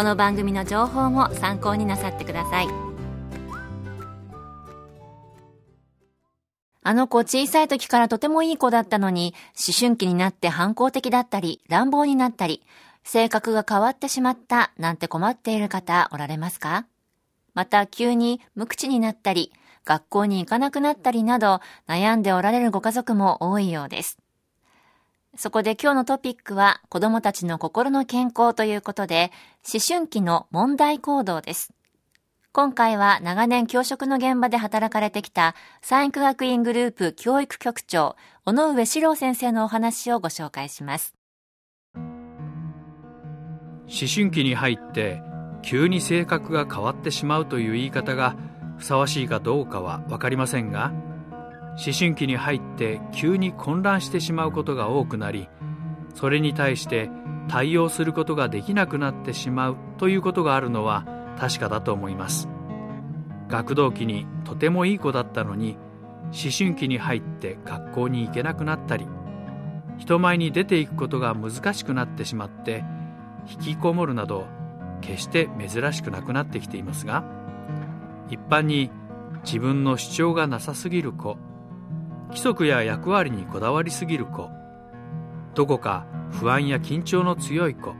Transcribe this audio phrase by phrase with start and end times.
[0.00, 2.68] この番組の情報も参考になさってください
[6.82, 12.62] あの子小さい時からとてもいい子だったのに思春期になって反抗的だったり乱暴になったり
[13.04, 16.86] 性格が変わってしまったなんて困っている方おられますか？
[17.52, 19.52] また急に無口になったり
[19.84, 24.16] 学校に行かなくなったりなど悩んでおられるご家族も多いようです。
[25.36, 29.30] そこで今日のトピックは子供たちの心の健康ということで
[29.72, 31.72] 思春期の問題行動です。
[32.52, 41.14] 今回は長年教職の現場で働かれてきた産育学院グループ教育局長尾上史郎先生のお話をご紹介します。
[41.94, 42.02] 思
[44.12, 45.22] 春期に入って
[45.62, 48.36] 急に性格が変わってしまうという言い方が
[48.78, 50.92] ふさわしいかどうかは分かりませんが
[51.84, 55.48] 思春期に入って急に混乱してしまうことが多くなり
[56.14, 57.10] それに対して
[57.48, 61.06] 対応することができなくなってしまうということがあるのは
[61.38, 62.48] 確かだと思います。
[63.50, 65.76] 学童期にとてもいい子だったのに
[66.26, 69.06] 思春期に入って学校に行けなくなったり
[69.98, 72.84] 人前に出ていくことが難しくなってしまって
[73.50, 74.46] 引きこもるなど
[75.00, 77.24] 決して珍しくなくなってきていますが
[78.28, 78.90] 一般に
[79.44, 81.36] 自分の主張がなさすぎる子
[82.30, 84.50] 規則や役割にこだわりすぎる子。
[85.54, 87.94] どこか不安や緊張の強い子。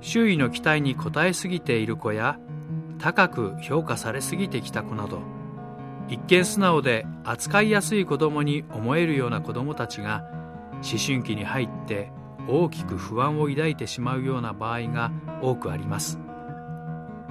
[0.00, 2.38] 周囲の期待に応えすぎている子や
[2.98, 5.20] 高く評価されすぎてきた子など
[6.08, 10.24] 一見素直で扱いやすい子供に思えるような子供たちが
[10.74, 12.12] 思春期に入って
[12.48, 15.10] 大きく不安を抱いてしまうような場合が
[15.42, 16.20] 多くあります。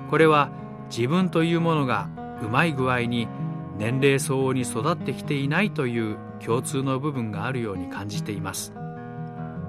[0.09, 0.49] これは
[0.89, 2.09] 自分というものが
[2.41, 3.27] うまい具合に
[3.77, 8.73] 年齢相応に育ってきていないという共通の部分があるように感じています。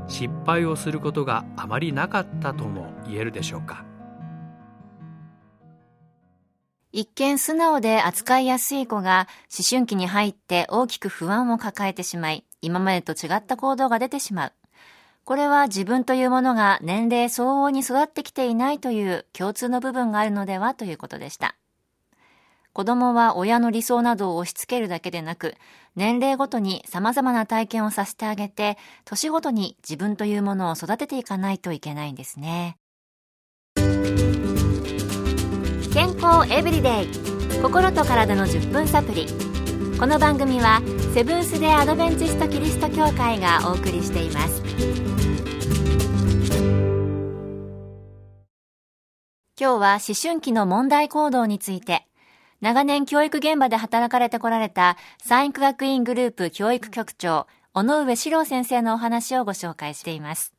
[0.08, 3.84] 失敗をすることがあまりなかったとも言えるでしょうか。
[6.92, 14.52] 一見素直で扱いやすい子が思春期に入って大きく不安を抱えてしまい今までと違った行動が出てしまう。
[15.24, 21.56] これは自分というものが年齢相応に育ってきていないという共通の部分があるのではということでした。
[22.76, 25.54] 子供は親の理想などを押し付けるだけでなく、
[25.94, 28.76] 年齢ごとに様々な体験をさせてあげて、
[29.06, 32.76] 年ごとに自分というものを育てていかないといけないんですね。
[35.94, 39.26] 健康エブリデイ心と体の10分サプリ
[39.98, 40.82] この番組は
[41.14, 44.62] セブンス・デ・アドベンチスト・キリスト教会がお送りしています
[49.58, 52.05] 今日は思春期の問題行動について
[52.66, 60.52] 長年教育現場で働かれてこられた産育学院グループ教育局長尾上史郎先生のお話をご紹介しています。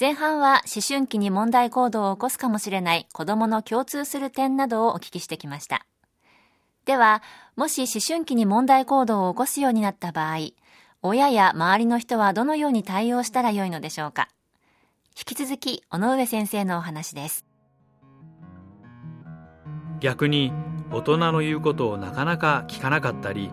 [0.00, 5.84] 前半は思春期に問題行動を起こすかもしれない子供の共通する点などをお聞きしてきました。
[6.86, 7.22] では、
[7.54, 10.52] もし思春期に問題行動を起こすようになった場合、
[11.02, 14.30] 親や周りの人はどのように対応したらよいのでしょうか。
[15.08, 17.44] 引き続き、尾上先生のお話です。
[20.00, 20.50] 逆に、
[20.90, 23.50] 大人の言うことをなかなか聞かなかったり、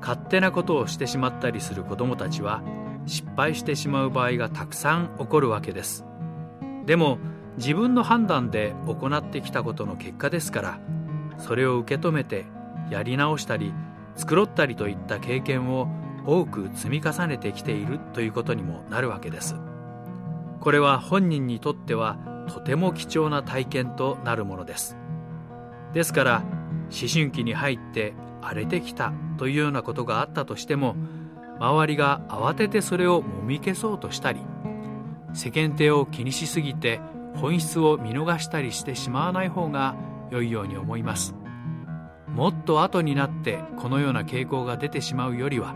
[0.00, 2.62] 勝手なことをしてしまったりする子供たちは、
[3.06, 6.04] 失敗してしまう場合がたくさん起こるわけです。
[6.84, 7.18] でも、
[7.56, 10.78] 自分の判断で行ってきたことの結果ですから、
[11.38, 12.46] それを受け止めて
[12.90, 13.72] やり直したり
[14.16, 15.88] 繕ったりといった経験を
[16.26, 19.56] 多く積み重ねてきているということにもなるわけです
[20.60, 22.18] これは本人にとっては
[22.48, 24.96] とても貴重な体験となるものです
[25.92, 26.42] ですから
[26.90, 30.96] 思春期に入って荒れてきたというようなことがあったとしても
[31.58, 34.40] 周りが慌ててそれをもみ消そうとしたり
[35.32, 37.00] 世間体を気にしすぎて
[37.34, 39.94] 本質を見逃したりしてしまわない方が
[40.30, 41.34] 良いように思います。
[42.28, 45.74] もっと後になってこのような傾向が出てしまうよりは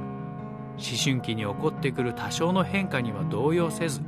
[0.76, 4.02] 思春期に起こってくる多少の変化には動揺せず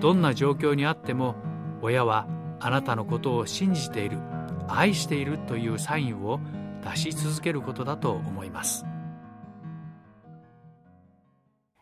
[0.00, 1.34] どんな状況にあっても
[1.82, 2.28] 親は
[2.60, 4.18] あなたのことを信じている。
[4.68, 6.40] 愛しているというサインを
[6.82, 8.84] 出し続けることだと思います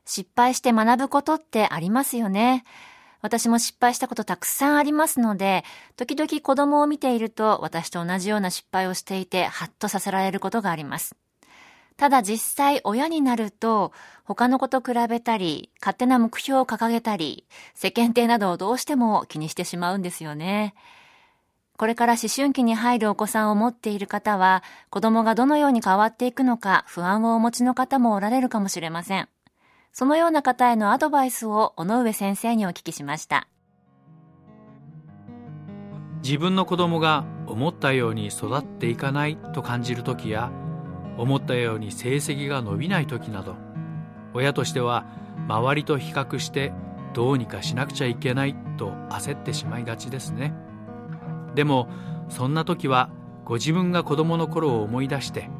[0.04, 2.64] 失敗して学ぶことってありますよね
[3.22, 5.64] 私も失敗したことたくさんありますので、
[5.96, 11.14] 時々子供を見ていると私と同じような失敗をしていて、ハッとさせられることがあります。
[11.96, 13.92] ただ実際親になると、
[14.24, 20.74] 他の子と比べたり、勝手な目標を掲げたり、世間体などをどうしても気にしてしまうんですよね。
[21.82, 29.28] これから思春期に入るお子さんを持っている方は、子供がどのように変わっていくのか不安をお持ちの方もおられるかもしれません。
[29.92, 33.46] そのような方へのアドバイスを尾上先生にお聞きしました
[36.22, 40.50] 自分の子供が思ったように育っていかないと感じる時や
[41.18, 43.56] 思ったように成績が伸びない時など
[44.32, 45.04] 親としては
[45.46, 46.72] 周りと比較して
[47.12, 50.54] どうにかしなくちゃいけないと焦ってしまいがちですね
[51.54, 51.88] でも
[52.28, 53.10] そんな時は
[53.44, 55.50] ご自分が子供の頃を思い出して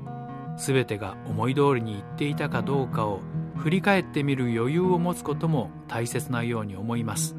[0.57, 3.21] 全てが思い通りにいっていたかどうかを
[3.57, 7.37] 振り返ってみる余裕を持つことも大切なように思います。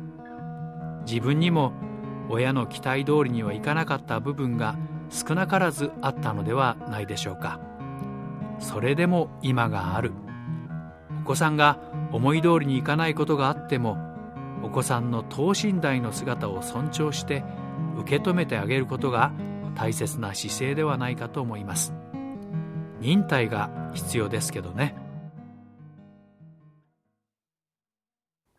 [1.06, 1.74] 自分にも
[2.30, 4.78] 親の期待通りにはいかなかった部分が
[5.10, 7.60] 少なからずあったのではないでしょうか。
[8.60, 10.12] それでも今がある。
[11.22, 11.80] お子さんが
[12.12, 13.98] 思い通りにいかないことがあっても
[14.62, 17.44] お子さんの等身大の姿を尊重して
[17.98, 19.32] 受け止めてあげることが
[19.76, 21.94] 大切な姿勢ではないかと思います
[23.00, 24.96] 忍耐が必要ですけどね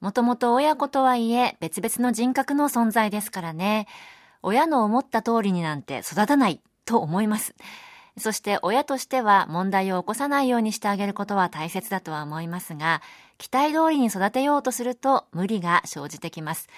[0.04, 3.86] もともと親子とはいえ別々の人格の存在ですからね。
[4.42, 7.54] 親の思った通りになんて育たないと思います。
[8.18, 13.00] そして親としては問題を起こさないようにしてあげることは大切だとは思いますが、
[13.38, 16.68] 期待通りに育てようとすると無理が生じてきます。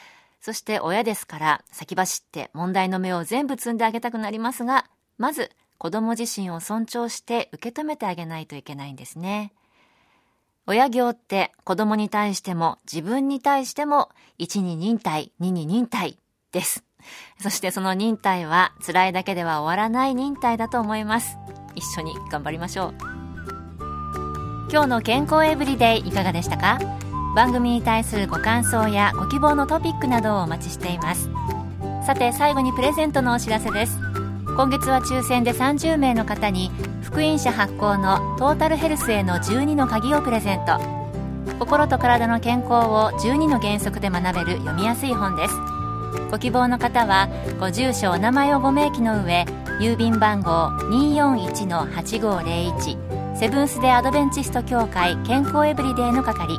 [0.41, 4.87] そして親ですから先走って問題の芽を全部摘んであげたくなりますが、
[5.19, 9.53] まず子供自身を尊重して受け止めてあげないといけないんですね。
[10.67, 16.19] 親行って子供に対しても自分に対しても1に忍耐、2に忍耐
[16.53, 16.85] です。
[17.41, 21.37] そしてその忍耐は辛いだけでは終わらない忍耐だと思います。
[21.75, 22.95] 一緒に頑張りましょう。
[24.69, 26.96] 今日の健康エブリデイいかがでしたか？
[27.37, 31.29] 番組に対するご感想やご希望のトピックなどをお待ちしています。
[32.07, 33.99] さて最後にプレゼントのお知らせです。
[34.57, 36.71] 今月は抽選で30名の方に
[37.03, 40.81] 福音社発行のトータルヘルスへの12の鍵をプレゼント
[41.59, 45.55] 心と体の健康を12の原則で学べる読みやすい本です
[46.31, 47.29] ご希望の方は
[47.61, 49.45] ご住所お名前をご明記の上
[49.79, 56.59] 郵便番号241-8501セブンス・デ・アドベンチスト協会健康エブリデイの係